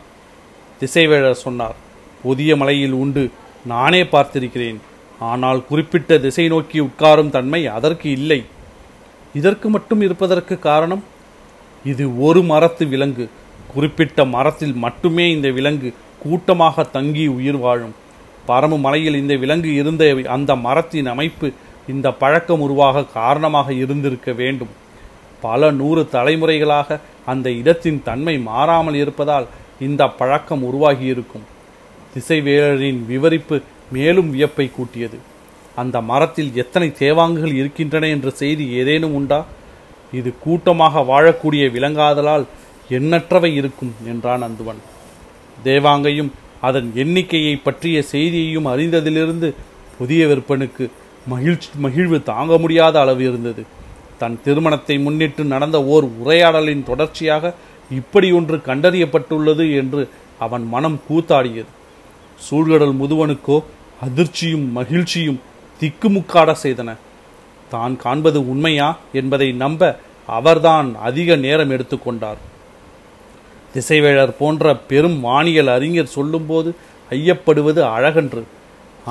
திசைவேழர் 0.80 1.32
சொன்னார். 1.32 1.76
புதிய 2.22 2.56
மலையில் 2.56 2.92
உண்டு 2.92 3.30
நானே 3.66 4.02
பார்த்திருக்கிறேன். 4.02 4.76
ஆனால் 5.30 5.60
குறிப்பிட்ட 5.70 6.18
திசை 6.24 6.44
நோக்கி 6.52 6.78
உட்காரும் 6.88 7.32
தன்மை 7.36 7.60
அதற்கு 7.76 8.08
இல்லை. 8.18 8.40
இதற்கு 9.38 9.66
மட்டும் 9.74 10.00
இருப்பதற்கு 10.06 10.54
காரணம் 10.68 11.02
இது 11.90 12.04
ஒரு 12.26 12.40
மரத்து 12.52 12.84
விலங்கு. 12.92 13.24
குறிப்பிட்ட 13.72 14.24
மரத்தில் 14.36 14.74
மட்டுமே 14.84 15.26
இந்த 15.36 15.48
விலங்கு 15.58 15.90
கூட்டமாக 16.22 16.84
தங்கி 16.96 17.24
உயிர் 17.36 17.60
வாழும். 17.64 17.94
பரமு 18.48 18.76
மலையில் 18.84 19.20
இந்த 19.22 19.34
விலங்கு 19.42 19.70
இருந்த 19.80 20.04
அந்த 20.36 20.52
மரத்தின் 20.66 21.08
அமைப்பு 21.14 21.48
இந்த 21.92 22.08
பழக்கம் 22.22 22.62
உருவாக 22.66 23.06
காரணமாக 23.18 23.68
இருந்திருக்க 23.84 24.30
வேண்டும். 24.40 24.72
பல 25.44 25.70
நூறு 25.80 26.02
தலைமுறைகளாக 26.14 26.98
அந்த 27.32 27.48
இடத்தின் 27.60 28.00
தன்மை 28.08 28.34
மாறாமல் 28.50 28.98
இருப்பதால் 29.02 29.46
இந்த 29.86 30.02
பழக்கம் 30.20 30.62
உருவாகியிருக்கும். 30.68 31.46
திசைவேலரின் 32.14 33.00
விவரிப்பு 33.10 33.56
மேலும் 33.96 34.30
வியப்பை 34.30 34.66
கூட்டியது. 34.76 35.18
அந்த 35.80 35.96
மரத்தில் 36.10 36.50
எத்தனை 36.62 36.88
தேவாங்குகள் 36.98 37.54
இருக்கின்றன 37.60 38.08
என்ற 38.14 38.30
செய்தி 38.42 38.64
ஏதேனும் 38.80 39.14
உண்டா? 39.18 39.40
இது 40.18 40.30
கூட்டமாக 40.44 41.04
வாழக்கூடிய 41.10 41.64
விலங்காதலால் 41.76 42.44
எண்ணற்றவை 42.98 43.50
இருக்கும் 43.60 43.92
என்றான் 44.12 44.44
அந்துவன். 44.46 44.80
தேவாங்கையும் 45.64 46.30
அதன் 46.68 46.88
எண்ணிக்கையை 47.02 47.54
பற்றிய 47.56 47.98
செய்தியையும் 48.12 48.68
அறிந்ததிலிருந்து 48.72 49.48
புதிய 49.98 50.22
விற்பனுக்கு 50.26 50.84
மகிழ்ச்சி 51.32 51.70
மகிழ்வு 51.84 52.18
தாங்க 52.22 52.52
முடியாத 52.58 52.96
அளவு 53.00 53.22
இருந்தது. 53.30 53.62
தன் 54.20 54.36
திருமணத்தை 54.44 54.96
முன்னிட்டு 54.98 55.42
நடந்த 55.52 55.76
ஓர் 55.92 56.06
உரையாடலின் 56.20 56.84
தொடர்ச்சியாக 56.90 57.54
இப்படி 57.90 58.28
ஒன்று 58.32 58.56
கண்டறியப்பட்டுள்ளது 58.66 59.64
என்று 59.80 60.02
அவன் 60.38 60.64
மனம் 60.74 60.98
கூத்தாடியது. 61.08 61.70
சூழ்கடல் 62.40 62.94
முதுவனுக்கோ 63.00 63.56
அதிர்ச்சியும் 64.04 64.66
மகிழ்ச்சியும் 64.78 65.40
திக்குமுக்காட 65.80 66.50
செய்தன. 66.62 66.90
தான் 67.74 67.94
காண்பது 67.96 68.38
உண்மையா 68.52 68.88
என்பதை 69.20 69.48
நம்ப 69.62 69.82
அவர்தான் 70.38 70.88
அதிக 71.08 71.36
நேரம் 71.44 71.70
எடுத்துக்கொண்டார் 71.70 72.40
திசைவேழர் 73.74 74.32
போன்ற 74.40 74.74
பெரும் 74.90 75.18
வானியல் 75.20 75.70
அறிஞர் 75.74 76.14
சொல்லும்போது 76.16 76.70
ஐயப்படுவது 77.10 77.80
அழகன்று. 77.96 78.42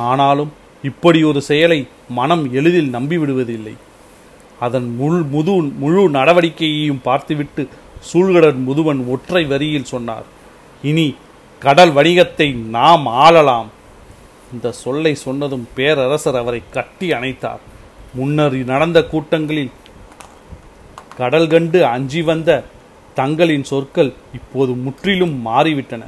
ஆனாலும் 0.09 0.51
இப்படி 0.89 1.19
ஒரு 1.29 1.41
செயலை 1.47 1.79
மனம் 2.19 2.43
எளிதில் 2.59 2.93
நம்பிவிடுவதில்லை. 2.95 3.75
அதன் 4.65 4.87
முள் 4.99 5.21
முது 5.33 5.53
முழு 5.81 6.03
நடவடிக்கையையும் 6.09 7.03
பார்த்துவிட்டு 7.07 7.63
சூழ்கடல் 8.09 8.59
முதுவன் 8.67 9.01
ஒற்றை 9.13 9.43
வரியில் 9.51 9.91
சொன்னார். 9.93 10.25
இனி 10.89 11.07
கடல் 11.61 11.93
வணிகத்தை 11.93 12.47
நாம் 12.77 13.05
ஆளலாம். 13.25 13.69
இந்த 14.53 14.71
சொல்லை 14.71 15.15
சொன்னதும் 15.15 15.67
பேரரசர் 15.75 16.35
அவரை 16.35 16.61
கட்டி 16.71 17.07
அணைத்தார். 17.11 17.61
முன்னர் 18.13 18.55
நடந்த 18.73 18.99
கூட்டங்களில் 19.03 19.71
கடல் 21.17 21.47
கண்டு 21.47 21.79
அஞ்சி 21.85 22.21
வந்த 22.21 22.49
தங்களின் 23.13 23.63
சொற்கள் 23.63 24.11
இப்போது 24.33 24.71
முற்றிலும் 24.85 25.35
மாறிவிட்டன. 25.45 26.03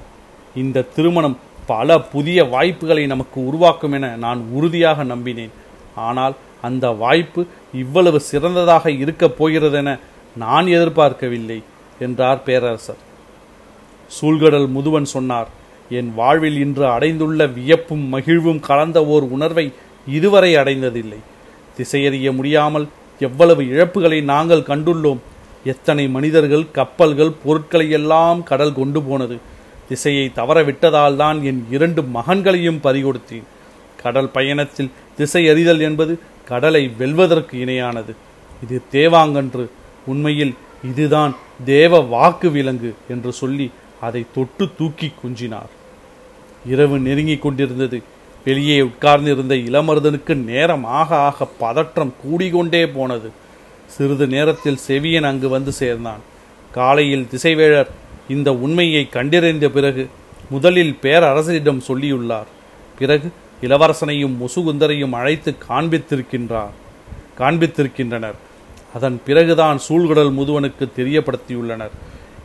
இந்த 0.55 0.85
திருமணம் 0.95 1.37
பல 1.65 1.99
புதிய 2.13 2.39
வாய்ப்புகளை 2.43 3.03
நமக்கு 3.07 3.45
உருவாக்கும் 3.45 3.91
என 3.91 4.15
நான் 4.15 4.41
உறுதியாக 4.51 5.03
நம்பினேன். 5.03 5.53
ஆனால் 5.95 6.35
அந்த 6.61 6.85
வாய்ப்பு 7.03 7.41
இவ்வளவு 7.73 8.19
சிறந்ததாக 8.19 8.91
இருக்கப் 9.03 9.37
போகிறதென 9.39 9.99
நான் 10.35 10.67
எதிர்பார்க்கவில்லை 10.67 11.59
என்றார் 11.99 12.43
பேரரசர். 12.43 13.01
சூழ்கடல் 14.19 14.67
முதுவன் 14.75 15.13
சொன்னார் 15.15 15.49
என் 15.89 16.13
வாழ்வில் 16.15 16.57
இன்று 16.57 16.85
அடைந்துள்ள 16.85 17.47
வியப்பும் 17.47 18.07
மகிழ்வும் 18.07 18.59
கலந்த 18.59 19.05
ஓர் 19.05 19.23
உணர்வை 19.23 19.71
இதுவரை 20.07 20.55
அடைந்ததில்லை. 20.55 21.17
திசையறிய 21.77 22.31
முடியாமல் 22.33 22.87
எவ்வளவு 23.19 23.63
இழப்புகளை 23.63 24.23
நாங்கள் 24.23 24.59
கண்டுள்ளோம். 24.59 25.17
எத்தனை 25.63 26.07
மனிதர்கள் 26.07 26.71
கப்பல்கள் 26.71 27.31
பொருட்களை 27.43 27.89
எல்லாம் 27.89 28.43
கடல் 28.43 28.73
கொண்டு 28.73 29.01
போனது. 29.01 29.37
திசையை 29.87 30.31
தவற 30.33 30.63
விட்டதால் 30.63 31.15
தான் 31.15 31.43
என் 31.43 31.65
இரண்டு 31.71 32.01
மகன்களையும் 32.01 32.79
பறிகொடுத்தேன். 32.83 33.43
கடல் 34.03 34.29
பயணத்தில் 34.29 34.91
திசை 35.17 35.49
அறிதல் 35.49 35.79
என்பது 35.79 36.19
கடலை 36.45 36.91
வெல்வதற்கு 36.97 37.57
இணையானது. 37.57 38.13
இது 38.63 38.81
தேவாங்கன்று. 38.91 39.67
உண்மையில் 40.05 40.53
இதுதான் 40.83 41.35
தேவ 41.65 41.99
வாக்கு 41.99 42.51
விலங்கு 42.51 42.93
என்று 43.07 43.33
சொல்லி 43.33 43.71
அதை 44.03 44.25
தொட்டு 44.35 44.69
தூக்கி 44.77 45.11
குஞ்சினார். 45.21 45.71
இரவு 46.65 46.99
நெருங்கிக் 46.99 47.41
கொண்டிருந்தது. 47.41 48.01
வெளியே 48.45 48.81
உட்கார்ந்திருந்த 48.81 49.55
இளமருதனுக்கு 49.55 50.35
நேரம் 50.35 50.83
ஆக 50.83 51.15
ஆக 51.15 51.45
பதற்றம் 51.45 52.13
கூடிக்கொண்டே 52.21 52.87
போனது. 52.87 53.31
சிறிது 53.87 54.27
நேரத்தில் 54.27 54.79
செவியன் 54.87 55.23
அங்கு 55.23 55.49
வந்து 55.49 55.71
சேர்ந்தான். 55.71 56.21
காலையில் 56.71 57.27
திசைவேழர் 57.31 57.87
இந்த 58.29 58.53
உண்மையை 58.53 59.09
கண்டறிந்த 59.09 59.69
பிறகு 59.69 60.09
முதலில் 60.49 60.97
பேரரசரிடம் 61.01 61.81
சொல்லியுள்ளார். 61.87 62.49
பிறகு 62.99 63.31
இளவரசனையும் 63.61 64.35
முசுகுந்தரையும் 64.39 65.11
அழைத்து 65.11 65.55
காண்பித்திருக்கின்றார். 65.69 66.73
காண்பித்திருக்கின்றனர். 67.39 68.39
அதன் 68.93 69.21
பிறகுதான் 69.25 69.79
சூழ்கடல் 69.89 70.33
முதுவனுக்கு 70.33 70.87
தெரியப்படுத்தியுள்ளனர். 70.97 71.93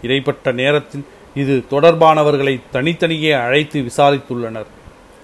இடைப்பட்ட 0.02 0.52
நேரத்தில் 0.52 1.04
இது 1.42 1.54
தொடர்பானவர்களை 1.72 2.54
தனித்தனியே 2.74 3.32
அழைத்து 3.44 3.78
விசாரித்துள்ளனர். 3.88 4.68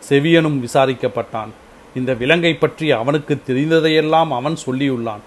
செவியனும் 0.08 0.58
விசாரிக்கப்பட்டான். 0.64 1.52
இந்த 1.98 2.10
விலங்கை 2.20 2.52
பற்றி 2.54 2.86
அவனுக்கு 3.00 3.34
தெரிந்ததையெல்லாம் 3.48 4.30
அவன் 4.38 4.56
சொல்லியுள்ளான். 4.66 5.22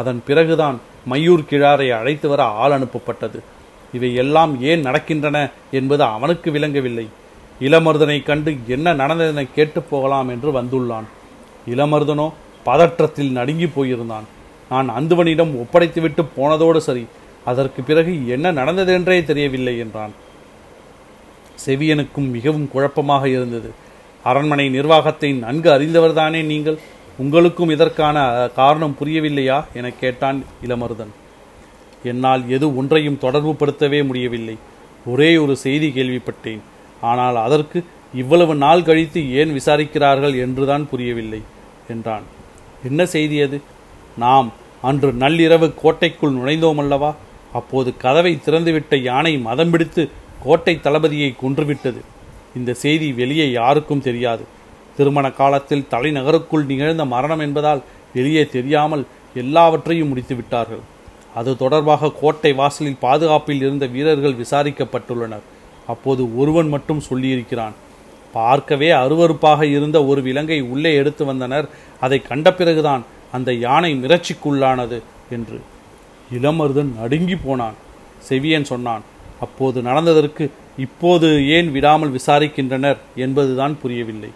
அதன் 0.00 0.20
பிறகுதான் 0.28 0.76
மையூர் 1.10 1.48
கிழாரை 1.50 1.86
அழைத்து 1.98 2.26
வர 2.32 2.42
ஆள் 2.62 2.74
அனுப்பப்பட்டது. 2.78 3.38
இவை 3.96 4.10
எல்லாம் 4.22 4.52
ஏன் 4.70 4.82
நடக்கின்றன 4.88 5.36
என்பது 5.78 6.04
அவனுக்கு 6.16 6.48
விளங்கவில்லை. 6.56 7.06
இளமருதனை 7.60 8.18
கண்டு 8.22 8.50
என்ன 8.76 8.88
நடந்ததென 9.02 9.44
கேட்டு 9.54 9.80
போகலாம் 9.92 10.28
என்று 10.34 10.50
வந்துள்ளான். 10.58 11.06
இளமருதனோ 11.74 12.26
பதற்றத்தில் 12.66 13.32
நடுங்கி 13.38 13.68
போயிருந்தான். 13.76 14.26
நான் 14.72 14.88
அந்துவனிடம் 14.98 15.52
ஒப்படைத்துவிட்டு 15.62 16.22
போனதோடு 16.36 16.80
சரி 16.88 17.04
அதற்கு 17.50 17.80
பிறகு 17.88 18.12
என்ன 18.34 18.46
நடந்ததென்றே 18.52 19.18
தெரியவில்லை 19.28 19.74
என்றான். 19.84 20.12
செவியனுக்கும் 21.66 22.28
மிகவும் 22.30 22.68
குழப்பமாக 22.70 23.28
இருந்தது. 23.28 23.70
அரண்மனை 24.24 24.68
நிர்வாகத்தை 24.68 25.32
நன்கு 25.32 25.70
அறிந்தவர்தானே 25.70 26.44
நீங்கள்? 26.44 26.78
உங்களுக்கும் 27.18 27.70
இதற்கான 27.70 28.48
காரணம் 28.54 28.96
புரியவில்லையா? 29.00 29.64
என 29.74 29.90
கேட்டான் 29.90 30.44
இளமருதன். 30.66 31.12
என்னால் 32.02 32.42
எது 32.48 32.76
ஒன்றையும் 32.76 33.20
தொடர்புபடுத்தவே 33.22 34.00
முடியவில்லை. 34.06 34.56
ஒரே 35.06 35.36
ஒரு 35.36 35.56
செய்தி 35.56 35.88
கேள்விப்பட்டேன். 35.88 36.60
ஆனால் 37.00 37.36
அதற்கு 37.36 37.84
இவ்வளவு 38.14 38.54
நாள் 38.54 38.82
கழித்து 38.82 39.20
ஏன் 39.32 39.50
விசாரிக்கிறார்கள் 39.50 40.34
என்றுதான் 40.38 40.88
புரியவில்லை 40.88 41.40
என்றான். 41.88 42.22
என்ன 42.84 43.06
செய்தி 43.06 43.42
அது? 43.42 43.60
நாம் 44.16 44.52
அன்று 44.82 45.10
நள்ளிரவு 45.12 45.68
கோட்டைக்குள் 45.74 46.36
நுழைந்தோம் 46.36 46.78
அல்லவா? 46.78 47.10
அப்போது 47.52 47.90
கதவை 47.96 48.32
திறந்துவிட்ட 48.46 49.02
யானை 49.02 49.38
மதம் 49.38 49.70
பிடித்து 49.70 50.02
கோட்டை 50.44 50.74
தளபதியை 50.82 51.30
கொன்றுவிட்டது. 51.42 52.00
இந்த 52.58 52.70
செய்தி 52.82 53.08
வெளியே 53.12 53.46
யாருக்கும் 53.50 54.04
தெரியாது. 54.08 54.44
திருமண 54.96 55.26
காலத்தில் 55.30 55.88
தலைநகருக்குள் 55.90 56.68
நிகழ்ந்த 56.70 57.04
மரணம் 57.14 57.42
என்பதால் 57.46 57.82
வெளியே 58.14 58.44
தெரியாமல் 58.56 59.04
எல்லாவற்றையும் 59.42 60.08
முடித்து 60.08 60.34
விட்டார்கள் 60.34 60.84
அது 61.38 61.50
தொடர்பாக 61.56 62.12
கோட்டை 62.20 62.52
வாசலில் 62.60 63.02
பாதுகாப்பில் 63.02 63.60
இருந்த 63.64 63.84
வீரர்கள் 63.94 64.38
விசாரிக்கப்பட்டுள்ளனர். 64.42 65.44
அப்போது 65.92 66.22
ஒருவன் 66.40 66.68
மட்டும் 66.68 67.02
சொல்லியிருக்கிறான். 67.08 67.74
பார்க்கவே 68.32 68.88
அருவருப்பாக 69.02 69.60
இருந்த 69.76 69.98
ஒரு 70.04 70.20
விலங்கை 70.22 70.58
உள்ளே 70.72 70.90
எடுத்து 70.94 71.22
வந்தனர். 71.24 71.66
அதை 72.00 72.18
கண்ட 72.22 72.48
பிறகுதான் 72.52 73.04
அந்த 73.36 73.52
யானை 73.66 73.92
மிரட்சிக்குள்ளானது 74.02 74.98
என்று. 75.36 75.60
இளமருதன் 76.38 76.92
நடுங்கி 77.00 77.36
போனான். 77.36 77.78
செவியன் 78.28 78.68
சொன்னான் 78.72 79.04
அப்போது 79.44 79.78
நடந்ததற்கு 79.88 80.44
இப்போது 80.84 81.28
ஏன் 81.56 81.68
விடாமல் 81.74 82.14
விசாரிக்கின்றனர் 82.16 82.98
என்பதுதான் 83.24 83.74
புரியவில்லை. 83.82 84.30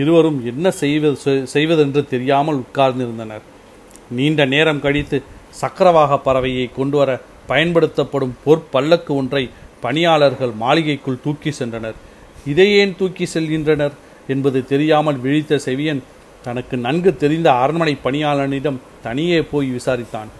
இருவரும் 0.00 0.38
என்ன 0.50 0.66
செய்வது 0.82 1.16
செய்வதென்று 1.54 2.02
தெரியாமல் 2.12 2.60
உட்கார்ந்திருந்தனர். 2.64 3.44
நீண்ட 4.18 4.44
நேரம் 4.54 4.82
கழித்து 4.84 5.18
சக்கரவாக 5.60 6.18
பறவையை 6.26 6.66
கொண்டு 6.78 6.96
வர 7.00 7.10
பயன்படுத்தப்படும் 7.50 8.34
பொற்பல்லக்கு 8.44 9.12
ஒன்றை 9.20 9.42
பணியாளர்கள் 9.84 10.52
மாளிகைக்குள் 10.62 11.22
தூக்கி 11.24 11.50
சென்றனர். 11.58 11.98
இதை 12.52 12.68
ஏன் 12.80 12.96
தூக்கி 13.00 13.26
செல்கின்றனர் 13.34 13.94
என்பது 14.34 14.58
தெரியாமல் 14.72 15.18
விழித்த 15.24 15.58
செவியன் 15.66 16.02
தனக்கு 16.44 16.76
நன்கு 16.86 17.10
தெரிந்த 17.22 17.48
அரண்மனை 17.62 17.94
பணியாளனிடம் 18.04 18.82
தனியே 19.06 19.40
போய் 19.52 19.68
விசாரித்தான். 19.78 20.30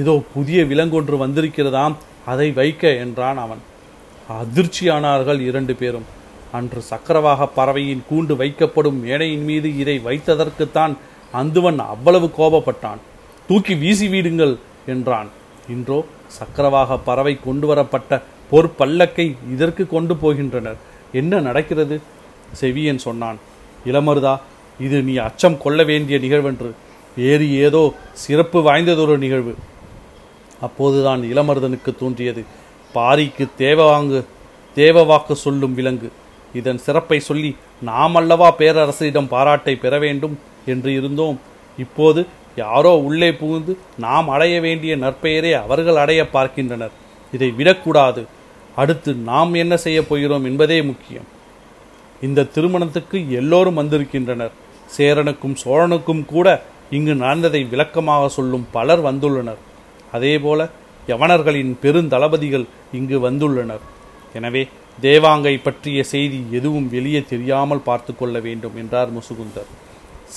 ஏதோ 0.00 0.14
புதிய 0.34 0.60
விலங்கொன்று 0.70 1.16
வந்திருக்கிறதாம் 1.24 1.96
அதை 2.26 2.50
வைக்க 2.50 2.92
என்றான் 3.04 3.38
அவன். 3.38 3.62
அதிர்ச்சியானார்கள் 4.36 5.40
இரண்டு 5.40 5.74
பேரும். 5.74 6.06
அன்று 6.52 6.80
சக்கரவாக 6.80 7.46
பறவையின் 7.46 8.02
கூண்டு 8.10 8.34
வைக்கப்படும் 8.42 9.00
மேடையின் 9.00 9.44
மீது 9.44 9.68
இதை 9.78 10.00
வைத்ததற்குத்தான் 10.04 10.94
அந்துவன் 11.34 11.78
அவ்வளவு 11.78 12.30
கோபப்பட்டான். 12.38 13.00
தூக்கி 13.48 13.74
வீசி 13.74 14.06
வீடுங்கள் 14.08 14.54
என்றான். 14.86 15.28
இன்றோ 15.68 16.04
சக்கரவாக 16.26 16.98
பறவை 16.98 17.38
கொண்டு 17.44 17.66
வரப்பட்ட 17.66 18.22
பொற்பல்லக்கை 18.52 19.26
இதற்கு 19.52 19.86
கொண்டு 19.86 20.14
போகின்றனர். 20.14 20.80
என்ன 21.12 21.40
நடக்கிறது? 21.40 22.00
செவியன் 22.60 23.04
சொன்னான். 23.06 23.38
இளமருதா 23.86 24.34
இது 24.80 25.02
நீ 25.02 25.16
அச்சம் 25.16 25.58
கொள்ள 25.58 25.82
வேண்டிய 25.84 26.18
நிகழ்வென்று. 26.18 26.70
வேறு 27.16 27.46
ஏதோ 27.58 27.94
சிறப்பு 28.12 28.58
வாய்ந்ததொரு 28.60 29.18
நிகழ்வு. 29.18 29.54
அப்போதுதான் 30.60 31.20
இளமருதனுக்கு 31.20 31.98
தோன்றியது. 31.98 32.44
பாரிக்கு 32.94 33.48
தேவவாங்கு 33.58 34.24
தேவவாக்கு 34.74 35.32
சொல்லும் 35.32 35.74
விலங்கு. 35.74 36.12
இதன் 36.54 36.78
சிறப்பை 36.78 37.20
சொல்லி 37.20 37.56
நாம் 37.82 38.14
அல்லவா 38.14 38.54
பேரரசரிடம் 38.58 39.28
பாராட்டை 39.28 39.76
பெற 39.76 39.98
வேண்டும் 39.98 40.38
என்று 40.66 40.92
இருந்தோம். 40.92 41.40
இப்போது 41.78 42.26
யாரோ 42.56 42.90
உள்ளே 42.90 43.32
புகுந்து 43.32 43.78
நாம் 43.98 44.28
அடைய 44.28 44.60
வேண்டிய 44.60 44.96
நற்பெயரை 44.96 45.52
அவர்கள் 45.52 45.96
அடைய 45.96 46.30
பார்க்கின்றனர். 46.30 46.90
இதை 47.32 47.50
விடக்கூடாது. 47.50 48.26
அடுத்து 48.76 49.14
நாம் 49.14 49.54
என்ன 49.54 49.76
செய்யப் 49.76 50.08
போகிறோம் 50.08 50.44
என்பதே 50.44 50.82
முக்கியம். 50.82 51.24
இந்த 52.22 52.44
திருமணத்துக்கு 52.44 53.32
எல்லோரும் 53.32 53.74
வந்திருக்கின்றனர். 53.74 54.52
சேரனுக்கும் 54.96 55.56
சோழனுக்கும் 55.64 56.24
கூட 56.24 56.62
இங்கு 56.90 57.14
நடந்ததை 57.14 57.64
விளக்கமாக 57.64 58.28
சொல்லும் 58.28 58.66
பலர் 58.70 59.02
வந்துள்ளனர். 59.02 59.56
அதேபோல 60.12 60.68
யவனர்களின் 61.08 61.72
பெருந்தளபதிகள் 61.82 62.66
இங்கு 62.92 63.16
வந்துள்ளனர். 63.28 63.84
எனவே 64.34 64.62
தேவாங்கை 65.02 65.62
பற்றிய 65.62 66.04
செய்தி 66.04 66.38
எதுவும் 66.58 66.88
வெளியே 66.88 67.20
தெரியாமல் 67.32 67.86
பார்த்து 67.88 68.12
கொள்ள 68.16 68.38
வேண்டும் 68.46 68.76
என்றார் 68.82 69.10
முசுகுந்தர். 69.16 69.70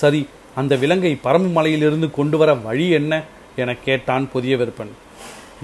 சரி 0.00 0.20
அந்த 0.54 0.76
விலங்கை 0.76 1.12
பரம்பு 1.24 1.50
மலையிலிருந்து 1.56 2.10
கொண்டு 2.10 2.36
வர 2.38 2.54
வழி 2.54 2.86
என்ன 2.98 3.22
என 3.56 3.74
கேட்டான் 3.86 4.26
புதிய 4.32 4.56
வெறுப்பன் 4.56 4.92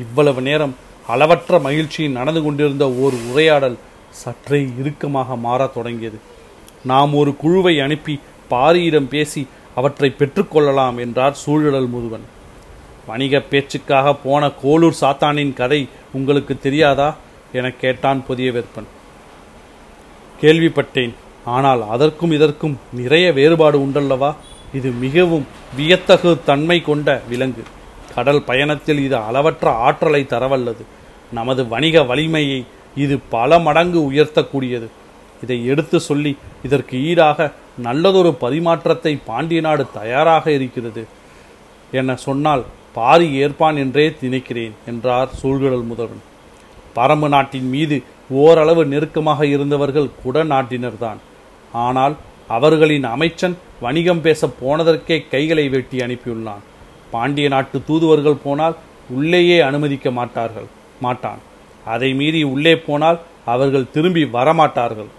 இவ்வளவு 0.05 0.41
நேரம் 0.49 0.75
அளவற்ற 1.07 1.59
மகிழ்ச்சியில் 1.67 2.17
நடந்து 2.19 2.41
கொண்டிருந்த 2.43 2.85
ஓர் 3.05 3.17
உரையாடல் 3.31 3.77
சற்றே 4.23 4.61
இறுக்கமாக 4.81 5.37
மாறத் 5.37 5.75
தொடங்கியது. 5.75 6.19
நாம் 6.91 7.13
ஒரு 7.15 7.37
குழுவை 7.43 7.75
அனுப்பி 7.81 8.15
பாரியிடம் 8.51 9.09
பேசி 9.15 9.47
அவற்றை 9.75 10.11
பெற்றுக்கொள்ளலாம் 10.19 10.99
என்றார் 11.05 11.35
சூழல் 11.35 11.89
முதுவன். 11.95 12.27
வணிக 13.07 13.41
பேச்சுக்காக 13.51 14.14
போன 14.25 14.51
கோளூர் 14.62 15.01
சாத்தானின் 15.01 15.55
கதை 15.61 15.81
உங்களுக்கு 16.12 16.55
தெரியாதா? 16.59 17.09
என 17.59 17.66
கேட்டான் 17.83 18.21
புதிய 18.27 18.49
வேற்பன் 18.53 18.88
கேள்விப்பட்டேன். 20.40 21.14
ஆனால் 21.57 21.83
அதற்கும் 21.95 22.35
இதற்கும் 22.37 22.77
நிறைய 23.01 23.27
வேறுபாடு 23.33 23.79
உண்டல்லவா? 23.87 24.31
இது 24.79 24.88
மிகவும் 25.05 25.47
வியத்தகு 25.77 26.31
தன்மை 26.45 26.79
கொண்ட 26.83 27.09
விலங்கு. 27.29 27.64
கடல் 28.14 28.42
பயணத்தில் 28.42 29.01
இது 29.07 29.16
அளவற்ற 29.29 29.66
ஆற்றலை 29.87 30.23
தரவல்லது. 30.33 30.85
நமது 31.33 31.62
வணிக 31.69 32.03
வலிமையை 32.11 32.61
இது 33.05 33.16
பல 33.35 33.59
மடங்கு 33.59 34.01
உயர்த்தக்கூடியது. 34.11 34.88
இதை 35.42 35.59
எடுத்து 35.66 35.99
சொல்லி 36.01 36.33
இதற்கு 36.66 36.97
ஈடாக 37.09 37.49
நல்லதொரு 37.87 38.31
பரிமாற்றத்தை 38.42 39.12
பாண்டிய 39.25 39.61
நாடு 39.61 39.85
தயாராக 39.99 40.45
இருக்கிறது 40.59 41.03
என 41.99 42.16
சொன்னால் 42.27 42.64
பாரி 42.96 43.26
ஏற்பான் 43.42 43.78
என்றே 43.82 44.04
நினைக்கிறேன் 44.20 44.74
என்றார் 44.90 45.30
சூழ்கடல் 45.40 45.90
முதல்வன். 45.90 46.22
பரம்பு 46.96 47.28
நாட்டின் 47.35 47.68
மீது 47.74 47.96
ஓரளவு 48.42 48.82
நெருக்கமாக 48.92 49.40
இருந்தவர்கள் 49.54 50.14
குட 50.22 50.44
நாட்டினர்தான். 50.52 51.20
ஆனால் 51.85 52.14
அவர்களின் 52.56 53.06
அமைச்சன் 53.14 53.56
வணிகம் 53.85 54.22
பேச 54.26 54.48
போனதற்கே 54.61 55.16
கைகளை 55.32 55.66
வெட்டி 55.74 55.98
அனுப்பியுள்ளான். 55.98 56.62
பாண்டிய 57.11 57.46
நாட்டு 57.54 57.78
தூதுவர்கள் 57.88 58.42
போனால் 58.44 58.76
உள்ளேயே 59.16 59.59
அனுமதிக்க 59.68 60.11
மாட்டார்கள் 60.11 60.68
மாட்டான். 61.00 61.40
அதை 61.85 62.11
மீறி 62.20 62.40
உள்ளே 62.52 62.74
போனால் 62.87 63.18
அவர்கள் 63.52 63.90
திரும்பி 63.94 64.22
வரமாட்டார்கள். 64.37 65.11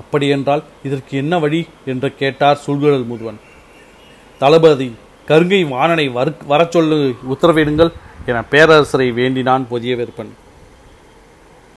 அப்படியென்றால் 0.00 0.62
இதற்கு 0.88 1.12
என்ன 1.22 1.34
வழி? 1.38 1.60
என்று 1.92 2.08
கேட்டார் 2.20 2.62
சூழ்குழல் 2.66 3.10
முதுவன் 3.10 3.40
தளபதி 4.40 4.88
கருங்கை 5.28 5.62
வாணனை 5.68 6.06
வரச் 6.46 6.72
சொல்லு 6.72 6.98
உத்தரவிடுங்கள் 7.30 7.92
என 8.26 8.42
பேரரசரை 8.50 9.08
வேண்டினான் 9.14 9.64
புதிய 9.68 9.92
விற்பன் 9.96 10.32